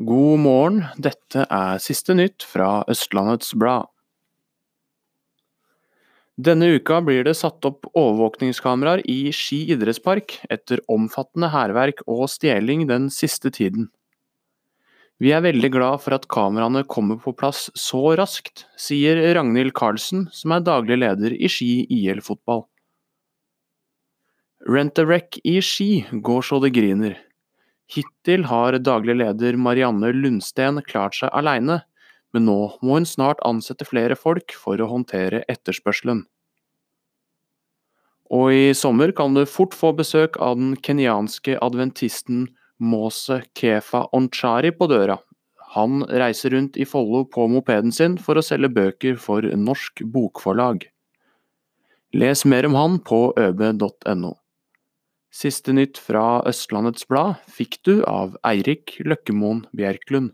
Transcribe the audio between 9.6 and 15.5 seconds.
idrettspark etter omfattende hærverk og stjeling den siste tiden. Vi er